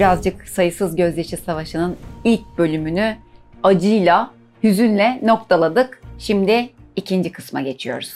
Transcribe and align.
birazcık 0.00 0.48
sayısız 0.48 0.96
gözyaşı 0.96 1.36
savaşının 1.36 1.96
ilk 2.24 2.58
bölümünü 2.58 3.16
acıyla, 3.62 4.30
hüzünle 4.62 5.20
noktaladık. 5.22 6.02
Şimdi 6.18 6.70
ikinci 6.96 7.32
kısma 7.32 7.60
geçiyoruz. 7.60 8.14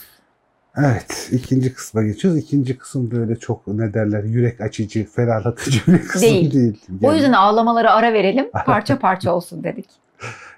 Evet, 0.76 1.28
ikinci 1.32 1.74
kısma 1.74 2.02
geçiyoruz. 2.02 2.40
İkinci 2.40 2.78
kısım 2.78 3.10
böyle 3.10 3.36
çok 3.36 3.66
ne 3.66 3.94
derler 3.94 4.24
yürek 4.24 4.60
açıcı, 4.60 5.06
ferahlatıcı 5.06 5.80
bir 5.86 5.98
kısım 5.98 6.20
Değil. 6.22 6.52
değil. 6.52 6.80
O 7.02 7.06
Yani, 7.06 7.16
yüzden 7.16 7.32
ağlamalara 7.32 7.92
ara 7.92 8.12
verelim, 8.12 8.50
parça 8.66 8.98
parça 8.98 9.34
olsun 9.34 9.64
dedik. 9.64 9.86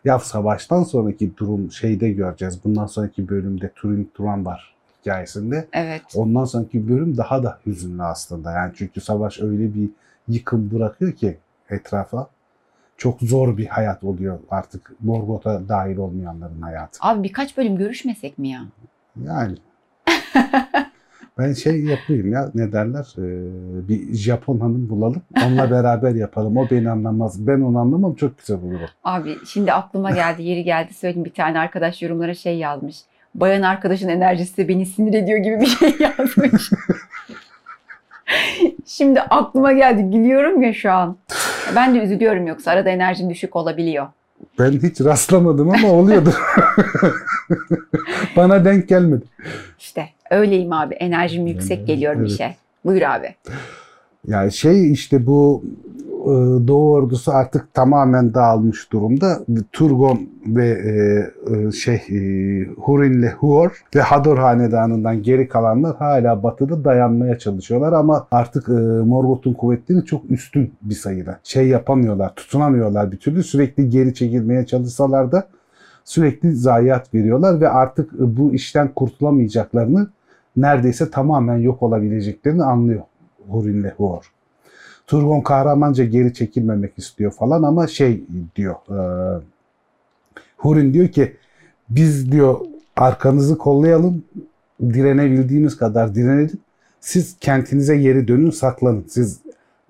ya 0.04 0.18
savaştan 0.18 0.82
sonraki 0.82 1.36
durum 1.36 1.72
şeyde 1.72 2.10
göreceğiz. 2.10 2.64
Bundan 2.64 2.86
sonraki 2.86 3.28
bölümde 3.28 3.70
Turing 3.76 4.14
Turan 4.14 4.44
var 4.44 4.74
hikayesinde. 5.00 5.68
Evet. 5.72 6.02
Ondan 6.14 6.44
sonraki 6.44 6.88
bölüm 6.88 7.16
daha 7.16 7.42
da 7.42 7.58
hüzünlü 7.66 8.02
aslında. 8.02 8.52
Yani 8.52 8.72
çünkü 8.76 9.00
savaş 9.00 9.40
öyle 9.40 9.74
bir 9.74 9.88
yıkım 10.28 10.70
bırakıyor 10.70 11.12
ki 11.12 11.38
etrafa. 11.70 12.28
Çok 12.96 13.20
zor 13.20 13.56
bir 13.56 13.66
hayat 13.66 14.04
oluyor 14.04 14.38
artık 14.50 14.92
Morgoth'a 15.00 15.68
dahil 15.68 15.96
olmayanların 15.96 16.62
hayatı. 16.62 16.98
Abi 17.02 17.22
birkaç 17.22 17.56
bölüm 17.56 17.76
görüşmesek 17.76 18.38
mi 18.38 18.48
ya? 18.48 18.60
Yani 19.24 19.56
ben 21.38 21.52
şey 21.52 21.84
yapayım 21.84 22.32
ya 22.32 22.50
ne 22.54 22.72
derler 22.72 23.14
ee, 23.18 23.88
bir 23.88 24.14
Japon 24.14 24.60
hanım 24.60 24.88
bulalım 24.88 25.22
onunla 25.46 25.70
beraber 25.76 26.14
yapalım. 26.14 26.56
O 26.56 26.70
beni 26.70 26.90
anlamaz 26.90 27.46
ben 27.46 27.60
onu 27.60 27.78
anlamam 27.78 28.14
çok 28.14 28.38
güzel 28.38 28.56
olur 28.56 28.80
o. 28.80 28.86
Abi 29.04 29.36
şimdi 29.46 29.72
aklıma 29.72 30.10
geldi, 30.10 30.42
yeri 30.42 30.64
geldi 30.64 30.94
söyleyeyim. 30.94 31.24
Bir 31.24 31.34
tane 31.34 31.58
arkadaş 31.58 32.02
yorumlara 32.02 32.34
şey 32.34 32.58
yazmış. 32.58 32.96
Bayan 33.34 33.62
arkadaşın 33.62 34.08
enerjisi 34.08 34.68
beni 34.68 34.86
sinir 34.86 35.14
ediyor 35.14 35.38
gibi 35.38 35.60
bir 35.60 35.66
şey 35.66 35.94
yazmış. 36.00 36.70
Şimdi 38.86 39.20
aklıma 39.20 39.72
geldi. 39.72 40.02
Gülüyorum 40.02 40.62
ya 40.62 40.74
şu 40.74 40.92
an. 40.92 41.16
Ben 41.76 41.94
de 41.94 41.98
üzülüyorum 41.98 42.46
yoksa 42.46 42.70
arada 42.70 42.90
enerjim 42.90 43.30
düşük 43.30 43.56
olabiliyor. 43.56 44.06
Ben 44.58 44.72
hiç 44.72 45.00
rastlamadım 45.00 45.70
ama 45.70 45.88
oluyordu. 45.92 46.32
Bana 48.36 48.64
denk 48.64 48.88
gelmedi. 48.88 49.24
İşte 49.78 50.08
öyleyim 50.30 50.72
abi. 50.72 50.94
Enerjim 50.94 51.46
yüksek 51.46 51.78
Evet, 51.78 51.86
geliyor 51.86 52.14
bir 52.14 52.20
evet. 52.20 52.38
şey. 52.38 52.54
Buyur 52.84 53.02
abi. 53.02 53.34
Yani 54.26 54.52
şey 54.52 54.92
işte 54.92 55.26
bu 55.26 55.64
Doğu 56.68 56.92
ordusu 56.92 57.32
artık 57.32 57.74
tamamen 57.74 58.34
dağılmış 58.34 58.92
durumda. 58.92 59.40
Turgon 59.72 60.20
ve 60.46 60.66
e, 60.66 60.92
e, 61.54 61.72
şey 61.72 61.94
e, 61.94 62.20
Hurin'le 62.64 63.28
Huor 63.28 63.84
ve 63.96 64.00
Hador 64.00 64.38
hanedanından 64.38 65.22
geri 65.22 65.48
kalanlar 65.48 65.96
hala 65.96 66.42
batıda 66.42 66.84
dayanmaya 66.84 67.38
çalışıyorlar 67.38 67.92
ama 67.92 68.26
artık 68.30 68.68
e, 68.68 68.72
Morgoth'un 69.06 69.52
kuvvetleri 69.52 70.04
çok 70.04 70.30
üstün 70.30 70.72
bir 70.82 70.94
sayıda. 70.94 71.38
Şey 71.42 71.68
yapamıyorlar, 71.68 72.34
tutunamıyorlar 72.34 73.12
bir 73.12 73.16
türlü. 73.16 73.42
Sürekli 73.42 73.90
geri 73.90 74.14
çekilmeye 74.14 74.66
çalışsalar 74.66 75.32
da 75.32 75.48
sürekli 76.04 76.52
zayiat 76.52 77.14
veriyorlar 77.14 77.60
ve 77.60 77.68
artık 77.68 78.12
e, 78.12 78.36
bu 78.36 78.54
işten 78.54 78.88
kurtulamayacaklarını 78.88 80.08
neredeyse 80.56 81.10
tamamen 81.10 81.56
yok 81.56 81.82
olabileceklerini 81.82 82.64
anlıyor 82.64 83.02
Hurin'le 83.48 83.90
Huor. 83.96 84.35
Turgon 85.06 85.40
kahramanca 85.40 86.04
geri 86.04 86.34
çekilmemek 86.34 86.98
istiyor 86.98 87.32
falan 87.32 87.62
ama 87.62 87.86
şey 87.86 88.24
diyor. 88.56 88.74
E, 88.90 88.98
Hurin 90.56 90.94
diyor 90.94 91.08
ki 91.08 91.36
biz 91.88 92.32
diyor 92.32 92.60
arkanızı 92.96 93.58
kollayalım 93.58 94.22
direnebildiğimiz 94.82 95.76
kadar 95.76 96.14
direnelim. 96.14 96.58
Siz 97.00 97.36
kentinize 97.40 97.96
geri 97.96 98.28
dönün 98.28 98.50
saklanın. 98.50 99.04
Siz 99.08 99.40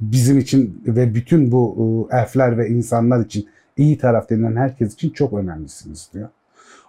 bizim 0.01 0.39
için 0.39 0.83
ve 0.87 1.15
bütün 1.15 1.53
bu 1.53 2.09
e, 2.13 2.17
elfler 2.17 2.59
ve 2.59 2.69
insanlar 2.69 3.25
için 3.25 3.49
iyi 3.77 3.99
taraf 3.99 4.31
denilen 4.31 4.57
herkes 4.57 4.95
için 4.95 5.11
çok 5.11 5.33
önemlisiniz 5.33 6.11
diyor. 6.15 6.29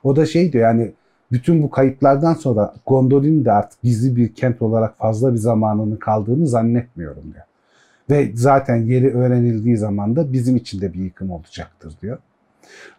O 0.03 0.15
da 0.15 0.25
şey 0.25 0.53
diyor 0.53 0.63
yani 0.63 0.91
bütün 1.31 1.63
bu 1.63 1.69
kayıplardan 1.69 2.33
sonra 2.33 2.73
Gondolin 2.85 3.45
de 3.45 3.51
artık 3.51 3.81
gizli 3.81 4.15
bir 4.15 4.33
kent 4.33 4.61
olarak 4.61 4.97
fazla 4.97 5.33
bir 5.33 5.37
zamanının 5.37 5.95
kaldığını 5.95 6.47
zannetmiyorum 6.47 7.23
diyor. 7.33 7.46
Ve 8.09 8.31
zaten 8.33 8.75
yeri 8.75 9.13
öğrenildiği 9.13 9.77
zaman 9.77 10.15
da 10.15 10.33
bizim 10.33 10.55
için 10.55 10.81
de 10.81 10.93
bir 10.93 10.99
yıkım 10.99 11.31
olacaktır 11.31 11.93
diyor. 12.01 12.17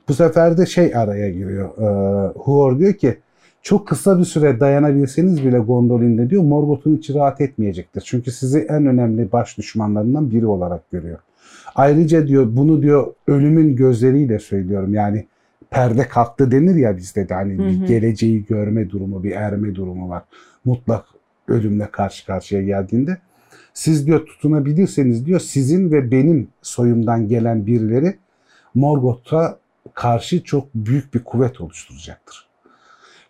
Bu 0.09 0.15
sefer 0.15 0.59
de 0.59 0.67
şey 0.67 0.97
araya 0.97 1.31
giriyor. 1.31 1.69
E, 1.79 2.33
Huor 2.39 2.79
diyor 2.79 2.93
ki 2.93 3.19
çok 3.63 3.89
kısa 3.89 4.19
bir 4.19 4.25
süre 4.25 4.61
dayanabilseniz 4.61 5.45
bile 5.45 5.59
Gondolin'de 5.59 6.31
diyor 6.31 6.43
Morgoth'un 6.43 6.97
içi 6.97 7.15
rahat 7.15 7.41
etmeyecektir. 7.41 8.03
Çünkü 8.07 8.31
sizi 8.31 8.59
en 8.59 8.87
önemli 8.87 9.33
baş 9.33 9.59
düşmanlarından 9.59 10.31
biri 10.31 10.47
olarak 10.47 10.91
görüyor. 10.91 11.19
Ayrıca 11.75 12.29
diyor 12.29 12.47
bunu 12.51 12.83
diyor 12.83 13.15
ölümün 13.27 13.77
gözleriyle 13.77 14.39
söylüyorum. 14.39 14.95
Yani 14.95 15.27
perde 15.71 16.09
kalktı 16.09 16.51
denir 16.51 16.75
ya 16.75 16.97
bizde 16.97 17.29
de 17.29 17.35
hani 17.35 17.59
Hı 17.59 17.63
hı. 17.63 17.67
bir 17.67 17.87
geleceği 17.87 18.47
görme 18.47 18.91
durumu, 18.91 19.23
bir 19.23 19.31
erme 19.31 19.75
durumu 19.75 20.09
var. 20.09 20.23
Mutlak 20.65 21.05
ölümle 21.49 21.89
karşı 21.91 22.27
karşıya 22.27 22.63
geldiğinde 22.63 23.19
siz 23.79 24.07
diyor 24.07 24.27
tutunabilirseniz 24.27 25.27
diyor 25.27 25.41
sizin 25.41 25.91
ve 25.91 26.11
benim 26.11 26.49
soyumdan 26.63 27.29
gelen 27.29 27.67
birileri 27.67 28.17
Morgoth'a 28.75 29.59
karşı 29.95 30.45
çok 30.45 30.75
büyük 30.75 31.15
bir 31.15 31.25
kuvvet 31.25 31.61
oluşturacaktır. 31.61 32.49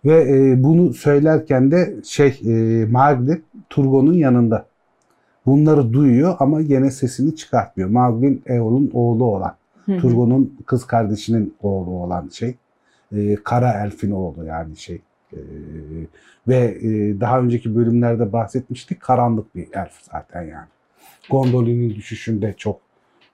Ve 0.04 0.22
e, 0.22 0.62
bunu 0.62 0.94
söylerken 0.94 1.70
de 1.70 1.94
şey 2.04 2.40
e, 2.46 2.86
Marglin 2.86 3.44
Turgon'un 3.70 4.12
yanında. 4.12 4.66
Bunları 5.46 5.92
duyuyor 5.92 6.36
ama 6.38 6.62
gene 6.62 6.90
sesini 6.90 7.36
çıkartmıyor. 7.36 7.90
Marglin 7.90 8.42
Eol'un 8.46 8.90
oğlu 8.94 9.24
olan. 9.24 9.56
Turgon'un 9.86 10.58
kız 10.66 10.86
kardeşinin 10.86 11.54
oğlu 11.62 11.90
olan 11.90 12.28
şey. 12.28 12.54
e, 13.12 13.34
Kara 13.34 13.84
Elf'in 13.84 14.10
oğlu 14.10 14.44
yani 14.44 14.76
şey. 14.76 15.00
E, 15.32 15.38
ve 16.48 16.78
e, 16.82 17.20
daha 17.20 17.40
önceki 17.40 17.76
bölümlerde 17.76 18.32
bahsetmiştik 18.32 19.00
karanlık 19.00 19.54
bir 19.54 19.68
elf 19.72 19.92
zaten 20.12 20.42
yani. 20.42 20.66
Gondolin'in 21.30 21.90
düşüşünde 21.90 22.54
çok 22.56 22.80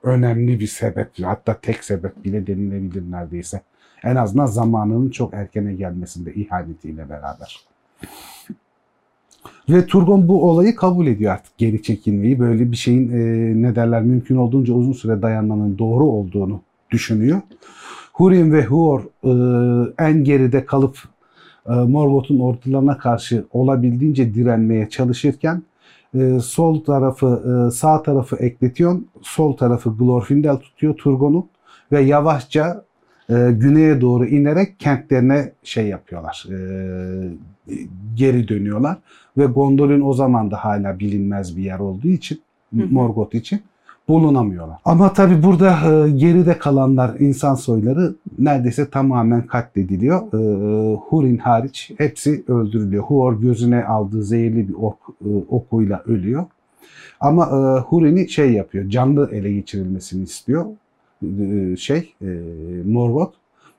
önemli 0.03 0.61
bir 0.61 0.67
sebep 0.67 1.09
hatta 1.23 1.61
tek 1.61 1.85
sebep 1.85 2.25
bile 2.25 2.47
denilebilir 2.47 3.11
neredeyse. 3.11 3.63
En 4.05 4.17
azından 4.17 4.47
zamanının 4.47 5.11
çok 5.11 5.35
erkene 5.35 5.75
gelmesinde 5.75 6.35
ihanetiyle 6.35 7.09
beraber. 7.09 7.65
Ve 9.69 9.87
Turgon 9.87 10.29
bu 10.29 10.51
olayı 10.51 10.77
kabul 10.77 11.07
ediyor 11.07 11.33
artık 11.33 11.59
geri 11.59 11.83
çekilmeyi. 11.83 12.39
Böyle 12.39 12.71
bir 12.73 12.77
şeyin 12.77 13.11
e, 13.11 13.63
ne 13.63 13.77
derler 13.77 14.03
mümkün 14.03 14.37
olduğunca 14.37 14.75
uzun 14.75 14.93
süre 14.93 15.23
dayanmanın 15.23 15.79
doğru 15.79 16.05
olduğunu 16.05 16.61
düşünüyor. 16.91 17.41
Hurin 18.13 18.53
ve 18.53 18.65
Huor 18.65 19.03
e, 19.25 19.31
en 19.99 20.25
geride 20.25 20.67
kalıp 20.67 20.99
Morgoth'un 21.71 22.39
ordularına 22.39 22.99
karşı 22.99 23.45
olabildiğince 23.53 24.35
direnmeye 24.35 24.89
çalışırken 24.89 25.63
e, 26.15 26.41
sol 26.41 26.85
tarafı 26.85 27.43
e, 27.67 27.71
sağ 27.71 28.03
tarafı 28.03 28.37
Ekletion, 28.37 29.07
sol 29.23 29.57
tarafı 29.57 29.97
Glorfindel 29.99 30.57
tutuyor 30.57 30.97
Turgon'u 30.97 31.47
ve 31.93 32.01
yavaşça 32.01 32.85
e, 33.31 33.35
güneye 33.53 34.01
doğru 34.01 34.27
inerek 34.27 34.81
kentlerine 34.81 35.53
şey 35.63 35.87
yapıyorlar. 35.87 36.47
e, 36.51 36.55
geri 38.15 38.49
dönüyorlar 38.49 38.97
ve 39.39 39.47
Gondolin 39.47 40.01
o 40.01 40.13
zaman 40.13 40.51
da 40.51 40.57
hala 40.57 40.99
bilinmez 40.99 41.57
bir 41.57 41.63
yer 41.63 41.79
olduğu 41.79 42.09
için. 42.09 42.41
Morgoth 42.73 43.35
için 43.35 43.61
bulunamıyorlar. 44.09 44.79
Ama 44.85 45.13
tabi 45.13 45.43
burada 45.43 45.71
e, 45.71 46.11
geride 46.11 46.59
kalanlar 46.59 47.21
insan 47.21 47.55
soyları 47.55 48.15
neredeyse 48.39 48.91
tamamen 48.91 49.47
katlediliyor. 49.47 50.21
E, 50.21 50.95
Hurin 50.97 51.39
hariç 51.39 51.91
hepsi 51.99 52.45
öldürülüyor. 52.49 53.05
Huor 53.05 53.41
gözüne 53.41 53.85
aldığı 53.85 54.23
zehirli 54.23 54.69
bir 54.69 54.75
ok, 54.75 54.97
e, 55.25 55.29
okuyla 55.49 56.03
ölüyor. 56.07 56.45
Ama 57.21 57.47
Hurin'i 57.81 58.29
şey 58.29 58.53
yapıyor, 58.53 58.89
canlı 58.91 59.31
ele 59.33 59.53
geçirilmesini 59.53 60.23
istiyor 60.23 60.67
şey 61.79 62.15
Morgoth 62.85 63.35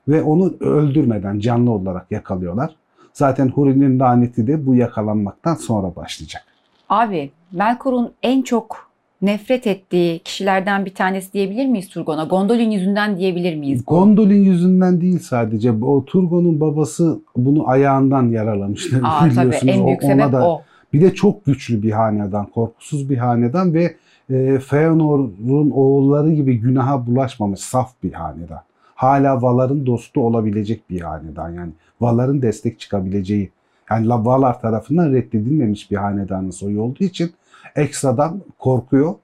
ve 0.08 0.22
onu 0.22 0.54
öldürmeden 0.60 1.38
canlı 1.38 1.70
olarak 1.70 2.10
yakalıyorlar. 2.10 2.76
Zaten 3.12 3.48
Hurin'in 3.48 4.00
laneti 4.00 4.46
de 4.46 4.66
bu 4.66 4.74
yakalanmaktan 4.74 5.54
sonra 5.54 5.96
başlayacak. 5.96 6.44
Abi 6.88 7.30
Melkor'un 7.52 8.12
en 8.22 8.42
çok 8.42 8.90
nefret 9.22 9.66
ettiği 9.66 10.18
kişilerden 10.18 10.84
bir 10.84 10.94
tanesi 10.94 11.32
diyebilir 11.32 11.66
miyiz 11.66 11.88
Turgon'a? 11.88 12.24
Gondolin 12.24 12.70
yüzünden 12.70 13.16
diyebilir 13.16 13.56
miyiz? 13.56 13.80
bu? 13.86 13.90
Gondolin 13.94 14.44
yüzünden 14.44 15.00
değil 15.00 15.18
sadece. 15.18 15.72
O 15.72 16.04
Turgon'un 16.04 16.60
babası 16.60 17.20
bunu 17.36 17.68
ayağından 17.68 18.28
yaralamıştı. 18.28 19.00
Aa, 19.04 19.20
tabii 19.20 19.30
biliyorsunuz. 19.30 19.74
en 19.76 19.86
büyük 19.86 20.02
O- 20.04 20.06
sebep 20.06 20.32
da- 20.32 20.48
o. 20.48 20.62
Bir 20.92 21.00
de 21.00 21.14
çok 21.14 21.44
güçlü 21.44 21.82
bir 21.82 21.90
hanedan, 21.90 22.46
korkusuz 22.46 23.10
bir 23.10 23.16
hanedan 23.16 23.74
ve 23.74 23.94
e, 24.30 24.58
Feanor'un 24.58 25.70
oğulları 25.70 26.32
gibi 26.32 26.58
günaha 26.60 27.06
bulaşmamış 27.06 27.60
saf 27.60 27.92
bir 28.02 28.12
hanedan. 28.12 28.60
Hala 28.94 29.42
Valar'ın 29.42 29.86
dostu 29.86 30.20
olabilecek 30.26 30.90
bir 30.90 31.00
hanedan. 31.00 31.50
Yani 31.50 31.70
Valar'ın 32.00 32.42
destek 32.42 32.80
çıkabileceği, 32.80 33.50
yani 33.90 34.08
La- 34.08 34.24
Valar 34.24 34.60
tarafından 34.60 35.12
reddedilmemiş 35.12 35.90
bir 35.90 35.96
hanedanın 35.96 36.50
soyu 36.50 36.80
olduğu 36.82 37.04
için 37.04 37.30
ekstradan 37.76 38.40
korkuyor. 38.58 39.14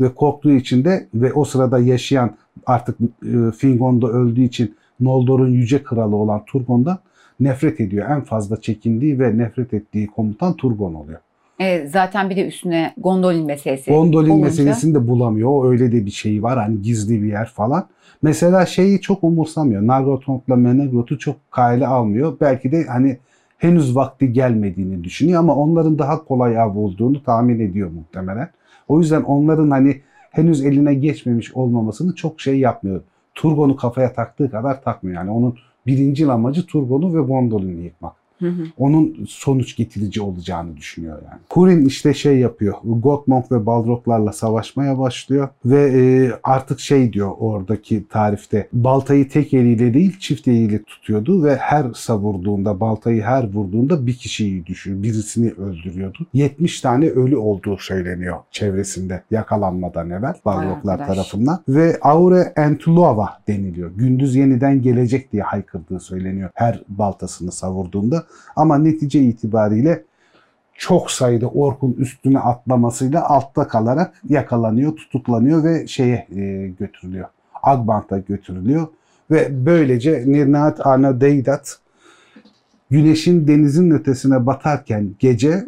ve 0.00 0.14
korktuğu 0.14 0.50
için 0.50 0.84
de 0.84 1.06
ve 1.14 1.32
o 1.32 1.44
sırada 1.44 1.78
yaşayan 1.78 2.30
artık 2.66 2.96
e, 3.00 3.50
Fingon'da 3.58 4.06
öldüğü 4.08 4.42
için 4.42 4.76
Noldor'un 5.00 5.48
yüce 5.52 5.82
kralı 5.82 6.16
olan 6.16 6.44
Turgon'dan 6.46 6.98
nefret 7.40 7.80
ediyor. 7.80 8.10
En 8.10 8.20
fazla 8.20 8.60
çekindiği 8.60 9.20
ve 9.20 9.38
nefret 9.38 9.74
ettiği 9.74 10.06
komutan 10.06 10.54
Turgon 10.56 10.94
oluyor. 10.94 11.18
E, 11.60 11.86
zaten 11.86 12.30
bir 12.30 12.36
de 12.36 12.46
üstüne 12.46 12.94
Gondolin 12.98 13.46
meselesi. 13.46 13.90
Gondolin 13.90 14.30
olunca- 14.30 14.44
meselesini 14.44 14.94
de 14.94 15.08
bulamıyor. 15.08 15.48
O 15.48 15.68
öyle 15.70 15.92
de 15.92 16.06
bir 16.06 16.10
şey 16.10 16.42
var. 16.42 16.58
Hani 16.58 16.82
gizli 16.82 17.22
bir 17.22 17.28
yer 17.28 17.46
falan. 17.48 17.86
Mesela 18.22 18.66
şeyi 18.66 19.00
çok 19.00 19.24
umursamıyor. 19.24 19.86
Nargothrond'la 19.86 20.56
Menegroth'u 20.56 21.18
çok 21.18 21.36
kale 21.50 21.86
almıyor. 21.86 22.36
Belki 22.40 22.72
de 22.72 22.84
hani 22.84 23.18
henüz 23.58 23.96
vakti 23.96 24.32
gelmediğini 24.32 25.04
düşünüyor 25.04 25.40
ama 25.40 25.54
onların 25.54 25.98
daha 25.98 26.24
kolay 26.24 26.60
av 26.60 26.76
olduğunu 26.76 27.22
tahmin 27.22 27.60
ediyor 27.60 27.90
muhtemelen. 27.90 28.50
O 28.88 29.00
yüzden 29.00 29.22
onların 29.22 29.70
hani 29.70 30.00
henüz 30.30 30.64
eline 30.64 30.94
geçmemiş 30.94 31.54
olmamasını 31.54 32.14
çok 32.14 32.40
şey 32.40 32.58
yapmıyor. 32.58 33.00
Turgon'u 33.34 33.76
kafaya 33.76 34.12
taktığı 34.12 34.50
kadar 34.50 34.82
takmıyor. 34.82 35.16
Yani 35.16 35.30
onun 35.30 35.56
birinci 35.86 36.32
amacı 36.32 36.66
Turgon'u 36.66 37.14
ve 37.14 37.20
Gondolin'i 37.20 37.84
yıkmak 37.84 38.17
Hı 38.38 38.48
hı. 38.48 38.64
onun 38.78 39.26
sonuç 39.28 39.76
getirici 39.76 40.22
olacağını 40.22 40.76
düşünüyor 40.76 41.18
yani. 41.24 41.40
Hurin 41.50 41.86
işte 41.86 42.14
şey 42.14 42.38
yapıyor. 42.38 42.74
Gottmog 42.84 43.52
ve 43.52 43.66
Balroglarla 43.66 44.32
savaşmaya 44.32 44.98
başlıyor 44.98 45.48
ve 45.64 45.90
e, 45.92 46.32
artık 46.42 46.80
şey 46.80 47.12
diyor 47.12 47.32
oradaki 47.38 48.08
tarifte 48.08 48.68
baltayı 48.72 49.28
tek 49.28 49.54
eliyle 49.54 49.94
değil 49.94 50.18
çift 50.18 50.48
eliyle 50.48 50.82
tutuyordu 50.82 51.44
ve 51.44 51.56
her 51.56 51.92
savurduğunda 51.94 52.80
baltayı 52.80 53.22
her 53.22 53.52
vurduğunda 53.52 54.06
bir 54.06 54.14
kişiyi 54.14 54.66
düşür, 54.66 55.02
birisini 55.02 55.50
öldürüyordu. 55.50 56.18
70 56.32 56.80
tane 56.80 57.08
ölü 57.08 57.36
olduğu 57.36 57.78
söyleniyor 57.78 58.36
çevresinde 58.50 59.22
yakalanmadan 59.30 60.10
evvel 60.10 60.34
Balroglar 60.44 61.06
tarafından 61.06 61.62
ve 61.68 61.98
Aure 62.02 62.52
Entluava 62.56 63.28
deniliyor. 63.48 63.90
Gündüz 63.96 64.36
yeniden 64.36 64.82
gelecek 64.82 65.32
diye 65.32 65.42
haykırdığı 65.42 66.00
söyleniyor 66.00 66.50
her 66.54 66.82
baltasını 66.88 67.52
savurduğunda. 67.52 68.24
Ama 68.56 68.78
netice 68.78 69.20
itibariyle 69.20 70.04
çok 70.74 71.10
sayıda 71.10 71.46
orkun 71.46 71.92
üstüne 71.92 72.38
atlamasıyla 72.38 73.28
altta 73.28 73.68
kalarak 73.68 74.22
yakalanıyor, 74.28 74.96
tutuklanıyor 74.96 75.64
ve 75.64 75.86
şeye 75.86 76.26
e, 76.36 76.68
götürülüyor. 76.78 77.28
Agbant'a 77.62 78.18
götürülüyor 78.18 78.86
ve 79.30 79.66
böylece 79.66 80.24
Nirnaat 80.26 80.86
Ana 80.86 81.20
Deydat 81.20 81.78
güneşin 82.90 83.48
denizin 83.48 83.90
ötesine 83.90 84.46
batarken 84.46 85.10
gece 85.18 85.66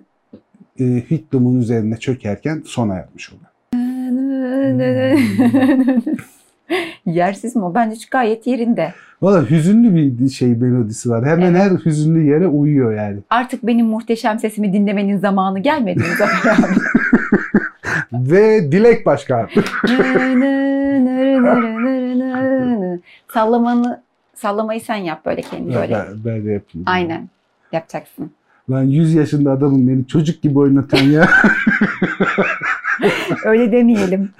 e, 0.80 0.84
Hittum'un 0.84 1.60
üzerine 1.60 1.96
çökerken 1.96 2.62
sona 2.66 2.94
ermiş 2.94 3.32
oluyor. 3.32 3.50
Yersiz 7.06 7.56
mi 7.56 7.64
o? 7.64 7.74
Bence 7.74 7.96
gayet 8.10 8.46
yerinde. 8.46 8.94
Valla 9.22 9.50
hüzünlü 9.50 10.18
bir 10.18 10.28
şey 10.28 10.48
melodisi 10.48 11.10
var. 11.10 11.26
Hemen 11.26 11.54
Evet. 11.54 11.60
her 11.62 11.70
hüzünlü 11.70 12.22
yere 12.30 12.46
uyuyor 12.46 12.94
yani. 12.94 13.18
Artık 13.30 13.66
benim 13.66 13.86
muhteşem 13.86 14.38
sesimi 14.38 14.72
dinlemenin 14.72 15.18
zamanı 15.18 15.58
gelmedi 15.58 15.98
mi 15.98 16.04
Zafer 16.18 16.52
abi? 16.52 16.80
Ve 18.30 18.72
Dilek 18.72 19.06
Başkan. 19.06 19.48
Sallamanı 23.28 24.02
sallamayı 24.34 24.80
sen 24.80 24.96
yap 24.96 25.26
böyle 25.26 25.40
kendi 25.40 25.74
böyle. 25.74 25.94
Ben, 25.94 26.06
ben 26.24 26.44
de 26.46 26.50
yapayım. 26.52 26.84
Aynen. 26.86 27.28
Yapacaksın. 27.72 28.30
Ben 28.68 28.82
100 28.82 29.14
yaşında 29.14 29.52
adamım 29.52 29.88
beni 29.88 30.06
çocuk 30.06 30.42
gibi 30.42 30.58
oynatan 30.58 30.98
ya. 30.98 31.28
Öyle 33.44 33.72
demeyelim. 33.72 34.30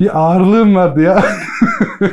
bir 0.00 0.18
ağırlığım 0.18 0.74
vardı 0.74 1.02
ya. 1.02 1.22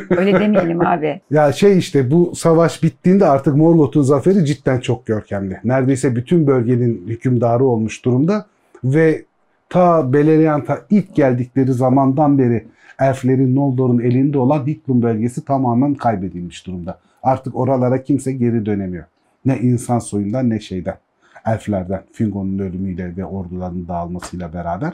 Öyle 0.10 0.40
demeyelim 0.40 0.82
abi. 0.86 1.22
ya 1.32 1.52
şey 1.52 1.78
işte 1.78 2.12
bu 2.12 2.36
savaş 2.36 2.84
bittiğinde 2.84 3.26
artık 3.26 3.56
Morgoth'un 3.56 4.02
zaferi 4.02 4.46
cidden 4.46 4.80
çok 4.80 5.06
görkemli. 5.06 5.60
Neredeyse 5.64 6.16
bütün 6.16 6.48
bölgenin 6.48 7.08
hükümdarı 7.08 7.66
olmuş 7.66 8.06
durumda 8.06 8.46
ve 8.84 9.26
ta 9.70 10.14
Beleriand'a 10.14 10.82
ilk 10.90 11.16
geldikleri 11.16 11.74
zamandan 11.74 12.38
beri 12.38 12.66
elflerin 13.00 13.56
Noldor'un 13.56 14.00
elinde 14.00 14.38
olan 14.38 14.68
Hicklum 14.68 15.02
bölgesi 15.02 15.46
tamamen 15.46 15.94
kaybedilmiş 15.94 16.68
durumda. 16.68 17.00
Artık 17.24 17.56
oralara 17.56 18.04
kimse 18.04 18.32
geri 18.32 18.66
dönemiyor. 18.66 19.06
Ne 19.46 19.58
insan 19.60 20.00
soyundan 20.00 20.50
ne 20.50 20.60
şeyden. 20.60 20.98
Elflerden. 21.46 22.02
Fingon'un 22.12 22.60
ölümüyle 22.60 23.18
ve 23.18 23.26
ordularının 23.26 23.88
dağılmasıyla 23.88 24.54
beraber. 24.54 24.94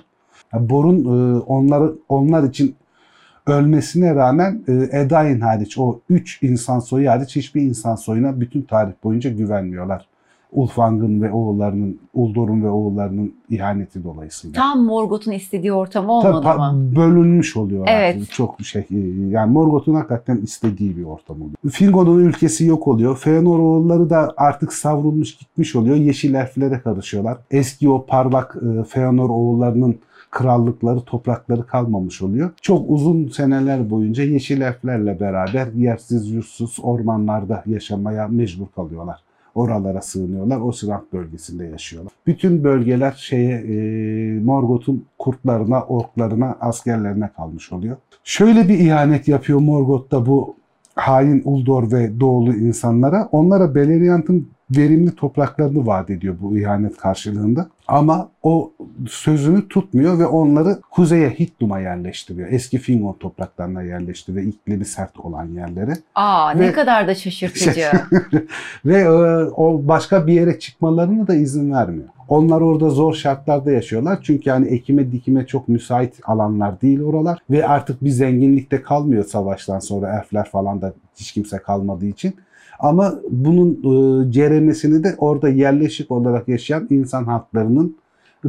Bor'un 0.54 1.04
e, 1.04 1.40
onları 1.40 1.94
onlar 2.10 2.44
için 2.44 2.76
ölmesine 3.48 4.16
rağmen 4.16 4.62
e, 4.68 5.00
Edain 5.00 5.40
hariç 5.40 5.78
o 5.78 6.00
üç 6.10 6.44
insan 6.44 6.80
soyu 6.80 7.10
hariç 7.10 7.36
hiçbir 7.36 7.62
insan 7.62 7.96
soyuna 7.96 8.40
bütün 8.40 8.62
tarih 8.62 8.94
boyunca 9.04 9.30
güvenmiyorlar. 9.30 10.06
Ulfang'ın 10.52 11.22
ve 11.22 11.32
oğullarının, 11.32 12.00
Uldor'un 12.14 12.64
ve 12.64 12.70
oğullarının 12.70 13.34
ihaneti 13.50 14.04
dolayısıyla. 14.04 14.56
Tam 14.62 14.84
Morgoth'un 14.84 15.32
istediği 15.32 15.74
ortam 15.74 16.04
Tabii 16.04 16.12
olmadı 16.12 16.46
pa- 16.46 16.76
mı? 16.76 16.96
bölünmüş 16.96 17.58
oluyor. 17.58 17.88
Evet. 17.90 18.16
artık. 18.16 18.32
Çok 18.32 18.62
şey 18.62 18.82
e, 18.82 18.98
yani 19.30 19.52
Morgoth'un 19.52 19.94
hakikaten 19.96 20.38
istediği 20.38 20.98
bir 20.98 21.04
ortam 21.04 21.38
oluyor. 21.42 21.56
Fingon'un 21.72 22.20
ülkesi 22.20 22.66
yok 22.66 22.88
oluyor. 22.88 23.18
Feanor 23.18 23.60
oğulları 23.60 24.10
da 24.10 24.34
artık 24.38 24.74
savrulmuş 24.74 25.38
gitmiş 25.38 25.76
oluyor. 25.76 25.96
Yeşil 25.96 26.34
elflere 26.34 26.80
karışıyorlar. 26.82 27.38
Eski 27.52 27.90
o 27.90 28.06
parlak 28.06 28.56
e, 28.56 28.84
Feanor 28.84 29.30
oğullarının 29.30 29.96
krallıkları, 30.32 31.02
toprakları 31.02 31.68
kalmamış 31.68 32.22
oluyor. 32.22 32.52
Çok 32.62 32.90
uzun 32.90 33.28
seneler 33.28 33.90
boyunca 33.90 34.24
yeşil 34.24 34.62
elflerle 34.62 35.20
beraber 35.20 35.68
yersiz 35.76 36.32
yursuz 36.32 36.78
ormanlarda 36.82 37.64
yaşamaya 37.66 38.28
mecbur 38.28 38.68
kalıyorlar. 38.76 39.24
Oralara 39.56 40.02
sığınıyorlar. 40.02 40.60
Osirant 40.60 41.14
bölgesinde 41.14 41.66
yaşıyorlar. 41.66 42.14
Bütün 42.28 42.64
bölgeler 42.64 43.12
şeye 43.12 43.58
e, 43.58 44.40
Morgoth'un 44.40 45.06
kurtlarına, 45.20 45.84
orklarına, 45.84 46.58
askerlerine 46.62 47.30
kalmış 47.36 47.72
oluyor. 47.72 47.98
Şöyle 48.24 48.68
bir 48.68 48.80
ihanet 48.80 49.28
yapıyor 49.28 49.60
Morgoth 49.60 50.12
da 50.12 50.26
bu 50.26 50.56
hain 50.96 51.42
Uldor 51.46 51.92
ve 51.92 52.20
Doğulu 52.20 52.54
insanlara. 52.54 53.30
Onlara 53.32 53.76
Beleriand'ın 53.76 54.50
verimli 54.72 55.16
topraklarını 55.16 55.86
vaat 55.86 56.10
ediyor 56.10 56.36
bu 56.42 56.58
ihanet 56.58 56.98
karşılığında. 56.98 57.70
Ama 57.88 58.30
o 58.44 58.72
sözünü 59.08 59.68
tutmuyor 59.68 60.20
ve 60.20 60.26
onları 60.26 60.80
kuzeye 60.92 61.30
Hittum'a 61.30 61.80
yerleştiriyor. 61.80 62.52
Eski 62.52 62.78
Fingon 62.78 63.14
topraklarına 63.14 63.84
yerleştiriyor. 63.84 64.46
iklimi 64.46 64.86
sert 64.86 65.20
olan 65.20 65.48
yerlere. 65.48 65.94
Aa 66.16 66.60
Ve- 66.60 66.62
ne 66.62 66.72
kadar 66.72 67.08
da 67.08 67.16
şaşırtıcı. 67.16 67.92
Ve 68.86 68.98
e, 69.02 69.10
o 69.44 69.88
başka 69.88 70.28
bir 70.28 70.34
yere 70.34 70.60
çıkmalarına 70.60 71.28
da 71.28 71.36
izin 71.36 71.72
vermiyor. 71.72 72.08
Onlar 72.28 72.62
orada 72.62 72.90
zor 72.90 73.14
şartlarda 73.14 73.72
yaşıyorlar. 73.72 74.20
Çünkü 74.24 74.50
yani 74.50 74.68
ekime 74.68 75.12
dikime 75.12 75.48
çok 75.48 75.68
müsait 75.68 76.14
alanlar 76.24 76.82
değil 76.82 77.02
oralar. 77.02 77.40
Ve 77.50 77.68
artık 77.68 78.04
bir 78.04 78.10
zenginlikte 78.10 78.82
kalmıyor 78.82 79.26
savaştan 79.26 79.80
sonra 79.80 80.16
elfler 80.16 80.50
falan 80.50 80.82
da 80.82 80.94
hiç 81.16 81.32
kimse 81.32 81.58
kalmadığı 81.58 82.06
için. 82.06 82.36
Ama 82.80 83.16
bunun 83.30 83.72
e, 83.72 84.32
ceremesini 84.32 85.04
de 85.04 85.16
orada 85.18 85.50
yerleşik 85.50 86.12
olarak 86.12 86.48
yaşayan 86.48 86.88
insan 86.90 87.24
halklarının 87.24 87.98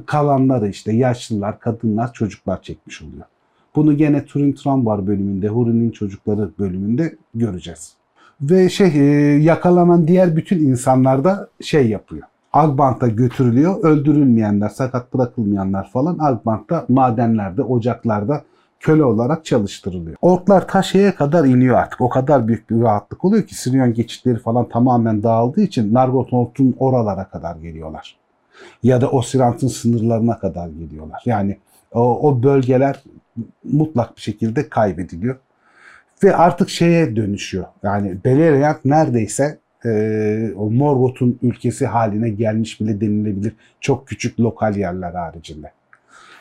kalanları 0.07 0.69
işte 0.69 0.93
yaşlılar, 0.93 1.61
kadınlar, 1.61 2.13
çocuklar 2.13 2.63
çekmiş 2.63 3.03
oluyor. 3.03 3.25
Bunu 3.77 3.97
gene 3.97 4.25
Turin 4.25 4.53
Trambar 4.53 5.07
bölümünde, 5.07 5.49
Hurin'in 5.49 5.91
çocukları 5.91 6.51
bölümünde 6.59 7.17
göreceğiz. 7.35 7.95
Ve 8.41 8.69
şey 8.69 8.89
e, 8.95 9.03
yakalanan 9.43 10.09
diğer 10.09 10.37
bütün 10.37 10.59
insanlar 10.59 11.25
da 11.25 11.49
şey 11.61 11.89
yapıyor. 11.89 12.23
Agbant'a 12.53 13.09
götürülüyor. 13.09 13.85
Öldürülmeyenler, 13.85 14.69
sakat 14.69 15.15
bırakılmayanlar 15.15 15.91
falan 15.91 16.19
Agbant'ta 16.21 16.87
madenlerde, 16.89 17.63
ocaklarda 17.63 18.43
köle 18.81 19.05
olarak 19.05 19.45
çalıştırılıyor. 19.45 20.17
Orklar 20.23 20.69
ta 20.69 20.83
şeye 20.83 21.15
kadar 21.15 21.45
iniyor 21.45 21.77
artık. 21.77 22.01
O 22.01 22.09
kadar 22.09 22.49
büyük 22.49 22.71
bir 22.71 22.81
rahatlık 22.81 23.25
oluyor 23.25 23.47
ki 23.47 23.55
Sirion 23.55 23.95
geçitleri 23.95 24.39
falan 24.39 24.69
tamamen 24.69 25.23
dağıldığı 25.23 25.61
için 25.61 25.95
Nargothrond'un 25.95 26.77
oralara 26.79 27.25
kadar 27.25 27.57
geliyorlar. 27.57 28.17
Ya 28.83 29.01
da 29.01 29.11
Osirant'ın 29.11 29.69
sınırlarına 29.69 30.39
kadar 30.39 30.69
geliyorlar. 30.69 31.23
Yani 31.25 31.59
o, 31.93 32.29
o 32.29 32.43
bölgeler 32.43 33.03
mutlak 33.65 34.17
bir 34.17 34.23
şekilde 34.23 34.69
kaybediliyor. 34.69 35.37
Ve 36.25 36.37
artık 36.37 36.71
şeye 36.71 37.17
dönüşüyor. 37.17 37.65
Yani 37.83 38.17
Beleriand 38.25 38.77
neredeyse 38.85 39.59
e, 39.85 40.53
o 40.57 40.71
Morgoth'un 40.71 41.39
ülkesi 41.43 41.87
haline 41.87 42.29
gelmiş 42.29 42.81
bile 42.81 43.01
denilebilir. 43.01 43.53
Çok 43.81 44.09
küçük 44.09 44.41
lokal 44.41 44.77
yerler 44.77 45.13
haricinde. 45.13 45.73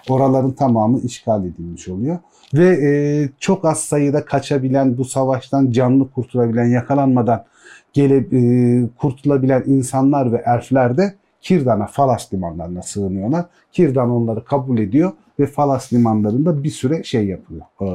Oraların 0.10 0.52
tamamı 0.52 1.00
işgal 1.00 1.46
edilmiş 1.46 1.88
oluyor. 1.88 2.18
Ve 2.54 2.68
e, 2.68 2.92
çok 3.40 3.66
az 3.66 3.80
sayıda 3.80 4.26
kaçabilen, 4.26 4.98
bu 4.98 5.06
savaştan 5.06 5.72
canlı 5.72 6.12
kurtulabilen, 6.12 6.66
yakalanmadan 6.66 7.46
gelip 7.94 8.34
e, 8.34 8.90
kurtulabilen 8.98 9.64
insanlar 9.66 10.32
ve 10.32 10.44
elfler 10.46 10.98
de 10.98 11.16
Kirdan'a, 11.42 11.88
Falas 11.88 12.34
limanlarına 12.34 12.82
sığınıyorlar. 12.82 13.46
Kirdan 13.72 14.10
onları 14.10 14.46
kabul 14.46 14.78
ediyor 14.78 15.12
ve 15.40 15.46
Falas 15.46 15.94
limanlarında 15.94 16.64
bir 16.64 16.70
süre 16.70 17.04
şey 17.04 17.28
yapıyor. 17.28 17.62
E, 17.82 17.88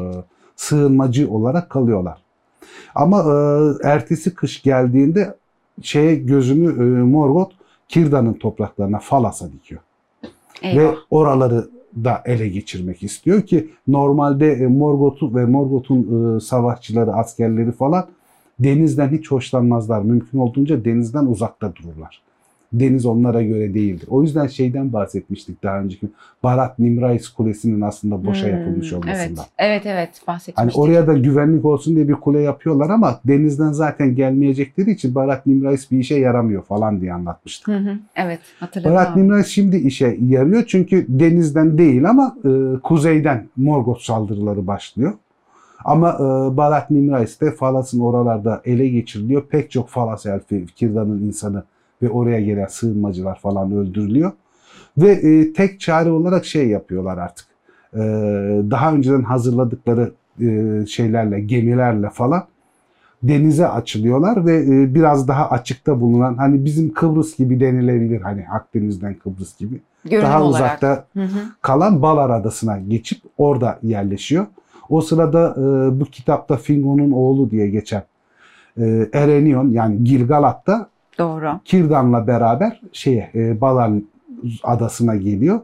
sığınmacı 0.56 1.30
olarak 1.30 1.71
kalıyorlar. 1.71 2.18
Ama 2.94 3.21
e, 3.21 3.88
ertesi 3.88 4.35
kış 4.35 4.62
geldiğinde 4.62 5.35
şeye 5.83 6.14
gözünü 6.14 6.68
e, 6.68 7.02
Morgoth 7.02 7.54
Kirdan'ın 7.88 8.33
topraklarına 8.33 8.99
Falas'a 8.99 9.52
dikiyor. 9.52 9.80
Eyvah. 10.62 10.83
Ve 10.83 10.94
oraları 11.11 11.68
da 12.05 12.23
ele 12.25 12.49
geçirmek 12.49 13.03
istiyor 13.03 13.43
ki 13.43 13.71
normalde 13.89 14.53
e, 14.53 14.67
Morgoth'u 14.67 15.35
ve 15.35 15.45
Morgoth'un 15.45 16.37
e, 16.37 16.41
savaşçıları, 16.41 17.13
askerleri 17.13 17.73
falan 17.73 18.07
denizden 18.59 19.09
hiç 19.09 19.31
hoşlanmazlar. 19.31 20.03
Mümkün 20.03 20.39
olduğunca 20.39 20.85
denizden 20.85 21.27
uzakta 21.27 21.73
dururlar. 21.77 22.23
Deniz 22.81 23.07
onlara 23.07 23.43
göre 23.43 23.75
değildir. 23.75 24.07
O 24.11 24.23
yüzden 24.23 24.47
şeyden 24.47 24.93
bahsetmiştik 24.93 25.62
daha 25.62 25.81
önceki. 25.81 26.09
Barat 26.43 26.78
Nimrais 26.78 27.28
Kulesi'nin 27.28 27.81
aslında 27.81 28.26
boşa 28.26 28.47
Hmm, 28.47 28.54
yapılmış 28.54 28.93
olmasından. 28.93 29.45
Evet, 29.59 29.83
evet, 29.83 29.83
evet 29.87 30.11
bahsetmiştik. 30.28 30.59
Hani 30.59 30.85
oraya 30.85 31.07
da 31.07 31.12
güvenlik 31.12 31.64
olsun 31.64 31.97
diye 31.97 32.09
bir 32.09 32.14
kule 32.14 32.40
yapıyorlar 32.40 32.90
ama 32.90 33.21
denizden 33.25 33.73
zaten 33.73 34.14
gelmeyecekleri 34.14 34.90
için 34.90 35.14
Barat 35.14 35.47
Nimrais 35.47 35.90
bir 35.90 35.99
işe 35.99 36.14
yaramıyor 36.19 36.62
falan 36.62 37.00
diye 37.00 37.12
anlatmıştık. 37.12 37.69
Hı 37.69 37.76
hı, 37.78 37.99
evet, 38.16 38.40
hatırladım. 38.61 38.95
Barat. 38.97 39.16
Nimrais 39.16 39.47
şimdi 39.47 39.76
işe 39.76 40.19
yarıyor 40.28 40.64
çünkü 40.66 41.07
denizden 41.09 41.78
değil 41.78 42.11
ama 42.11 42.37
e, 42.45 42.81
kuzeyden 42.83 43.49
Morgoth 43.57 44.00
saldırıları 44.00 44.66
başlıyor. 44.66 45.12
Ama 45.85 46.11
e, 46.11 46.57
Barat 46.57 46.90
Nimrais 46.90 47.40
de 47.40 47.50
Falas'ın 47.50 48.00
oralarda 48.00 48.62
ele 48.64 48.88
geçiriliyor. 48.88 49.43
Pek 49.43 49.71
çok 49.71 49.88
Falas 49.88 50.26
elfi, 50.26 50.66
Kirdan'ın 50.76 51.23
insanı 51.23 51.62
ve 52.04 52.11
oraya 52.11 52.40
gelen 52.40 52.66
sığınmacılar 52.66 53.38
falan 53.38 53.73
öldürülüyor. 53.73 54.32
Ve 54.99 55.11
e, 55.11 55.52
tek 55.52 55.80
çare 55.80 56.11
olarak 56.11 56.44
şey 56.44 56.68
yapıyorlar 56.68 57.18
artık. 57.18 57.46
E, 57.94 57.99
daha 58.70 58.92
önceden 58.92 59.23
hazırladıkları 59.23 60.12
e, 60.40 60.87
şeylerle, 60.87 61.40
gemilerle 61.40 62.11
falan 62.11 62.44
denize 63.23 63.68
açılıyorlar 63.68 64.46
ve 64.46 64.56
e, 64.56 64.94
biraz 64.94 65.28
daha 65.28 65.50
açıkta 65.50 66.00
bulunan 66.00 66.34
hani 66.34 66.64
bizim 66.64 66.94
Kıbrıs 66.94 67.37
gibi 67.37 67.61
denilebilir 67.61 68.20
hani 68.20 68.46
Akdeniz'den 68.49 69.14
Kıbrıs 69.14 69.58
gibi 69.58 69.80
Görünüm 70.04 70.23
daha 70.23 70.42
olarak. 70.42 70.54
uzakta 70.54 71.06
Hı 71.14 71.25
hı. 71.25 71.38
kalan 71.62 72.02
Balar 72.02 72.30
Adası'na 72.30 72.78
geçip 72.78 73.23
orada 73.38 73.78
yerleşiyor. 73.82 74.46
O 74.88 75.00
sırada 75.00 75.54
e, 75.58 76.00
bu 76.00 76.04
kitapta 76.04 76.56
Fingon'un 76.56 77.11
oğlu 77.11 77.50
diye 77.50 77.70
geçen 77.70 78.02
e, 78.80 79.08
Erenion 79.12 79.68
yani 79.68 80.04
Gilgalad 80.04 80.66
da 80.66 80.88
Doğru. 81.18 81.61
Kirdan'la 81.64 82.26
beraber 82.26 82.80
şeye 82.92 83.30
e, 83.35 83.61
Balar 83.61 83.92
Adası'na 84.62 85.16
geliyor. 85.16 85.61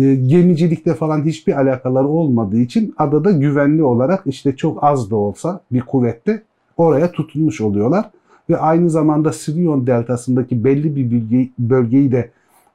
E, 0.00 0.14
gemicilikte 0.14 0.94
falan 0.94 1.24
hiçbir 1.24 1.60
alakaları 1.60 2.08
olmadığı 2.08 2.58
için 2.58 2.94
adada 2.98 3.30
güvenli 3.30 3.82
olarak 3.82 4.22
işte 4.26 4.56
çok 4.56 4.84
az 4.84 5.10
da 5.10 5.16
olsa 5.16 5.60
bir 5.72 5.80
kuvvette 5.80 6.42
oraya 6.76 7.12
tutunmuş 7.12 7.60
oluyorlar. 7.60 8.10
Ve 8.50 8.56
aynı 8.56 8.90
zamanda 8.90 9.32
Sirion 9.32 9.86
deltasındaki 9.86 10.64
belli 10.64 10.96
bir 10.96 11.48
bölgeyi 11.58 12.12
de 12.12 12.30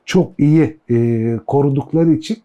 çok 0.06 0.32
iyi 0.38 0.78
e, 0.90 1.40
korudukları 1.48 2.12
için 2.12 2.38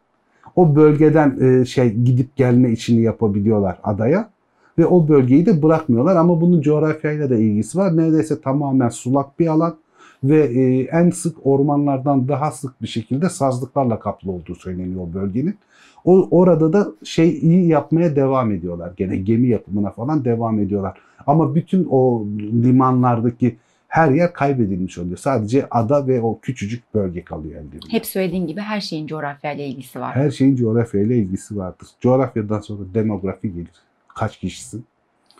o 0.56 0.76
bölgeden 0.76 1.38
e, 1.40 1.64
şey 1.64 1.94
gidip 1.94 2.36
gelme 2.36 2.70
işini 2.70 3.02
yapabiliyorlar 3.02 3.78
adaya 3.84 4.30
ve 4.78 4.86
o 4.86 5.08
bölgeyi 5.08 5.46
de 5.46 5.62
bırakmıyorlar 5.62 6.16
ama 6.16 6.40
bunun 6.40 6.60
coğrafyayla 6.60 7.30
da 7.30 7.36
ilgisi 7.36 7.78
var. 7.78 7.96
Neredeyse 7.96 8.40
tamamen 8.40 8.88
sulak 8.88 9.38
bir 9.38 9.46
alan 9.46 9.76
ve 10.24 10.44
e, 10.44 10.80
en 10.82 11.10
sık 11.10 11.46
ormanlardan 11.46 12.28
daha 12.28 12.50
sık 12.50 12.82
bir 12.82 12.86
şekilde 12.86 13.28
sazlıklarla 13.28 13.98
kaplı 13.98 14.32
olduğu 14.32 14.54
söyleniyor 14.54 15.00
o 15.10 15.14
bölgenin. 15.14 15.56
O 16.04 16.28
orada 16.30 16.72
da 16.72 16.88
şey 17.04 17.38
iyi 17.38 17.68
yapmaya 17.68 18.16
devam 18.16 18.52
ediyorlar. 18.52 18.92
Gene 18.96 19.16
gemi 19.16 19.48
yapımına 19.48 19.90
falan 19.90 20.24
devam 20.24 20.58
ediyorlar. 20.58 20.98
Ama 21.26 21.54
bütün 21.54 21.86
o 21.90 22.26
limanlardaki 22.38 23.56
her 23.88 24.10
yer 24.10 24.32
kaybedilmiş 24.32 24.98
oluyor. 24.98 25.16
Sadece 25.16 25.66
ada 25.70 26.06
ve 26.06 26.20
o 26.20 26.38
küçücük 26.40 26.94
bölge 26.94 27.24
kalıyor 27.24 27.54
ellerinde. 27.54 27.86
Hep 27.88 28.06
söylediğin 28.06 28.46
gibi 28.46 28.60
her 28.60 28.80
şeyin 28.80 29.06
coğrafyayla 29.06 29.64
ilgisi 29.64 30.00
var. 30.00 30.14
Her 30.14 30.30
şeyin 30.30 30.56
coğrafyayla 30.56 31.14
ilgisi 31.14 31.56
vardır. 31.56 31.88
Coğrafyadan 32.00 32.60
sonra 32.60 32.82
demografi 32.94 33.52
gelir. 33.52 33.82
Kaç 34.14 34.38
kişisin? 34.38 34.84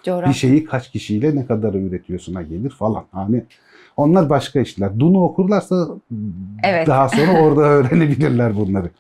Coğrafya. 0.02 0.28
Bir 0.28 0.34
şeyi 0.34 0.64
kaç 0.64 0.90
kişiyle 0.90 1.36
ne 1.36 1.46
kadar 1.46 1.74
üretiyorsun'a 1.74 2.42
gelir 2.42 2.70
falan. 2.70 3.04
Hani 3.12 3.44
onlar 3.96 4.30
başka 4.30 4.60
işler. 4.60 5.00
Dunu 5.00 5.24
okurlarsa 5.24 5.88
Evet. 6.64 6.86
daha 6.86 7.08
sonra 7.08 7.42
orada 7.42 7.60
öğrenebilirler 7.60 8.56
bunları. 8.56 8.90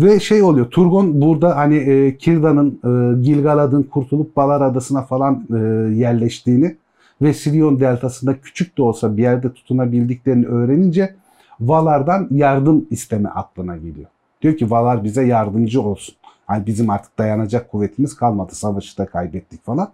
Ve 0.00 0.20
şey 0.20 0.42
oluyor. 0.42 0.70
Turgon 0.70 1.20
burada 1.20 1.56
hani 1.56 1.76
e, 1.76 2.16
Kirdan'ın, 2.16 2.68
e, 2.70 3.22
Gilgalad'ın 3.22 3.82
kurtulup 3.82 4.36
Balar 4.36 4.60
Adası'na 4.60 5.02
falan 5.02 5.46
e, 5.50 5.58
yerleştiğini 5.94 6.76
ve 7.22 7.34
Sirion 7.34 7.80
deltasında 7.80 8.40
küçük 8.40 8.78
de 8.78 8.82
olsa 8.82 9.16
bir 9.16 9.22
yerde 9.22 9.52
tutunabildiklerini 9.52 10.46
öğrenince 10.46 11.14
Valar'dan 11.60 12.28
yardım 12.30 12.86
isteme 12.90 13.28
aklına 13.28 13.76
geliyor. 13.76 14.06
Diyor 14.42 14.56
ki 14.56 14.70
Valar 14.70 15.04
bize 15.04 15.26
yardımcı 15.26 15.82
olsun. 15.82 16.14
Hani 16.48 16.66
bizim 16.66 16.90
artık 16.90 17.18
dayanacak 17.18 17.70
kuvvetimiz 17.70 18.16
kalmadı. 18.16 18.54
Savaşı 18.54 18.98
da 18.98 19.06
kaybettik 19.06 19.64
falan. 19.64 19.90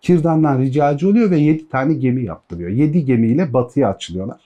Kirdan'dan 0.00 0.58
ricacı 0.58 1.08
oluyor 1.08 1.30
ve 1.30 1.38
7 1.38 1.68
tane 1.68 1.94
gemi 1.94 2.24
yaptırıyor. 2.24 2.70
7 2.70 3.04
gemiyle 3.04 3.52
batıya 3.52 3.88
açılıyorlar. 3.88 4.40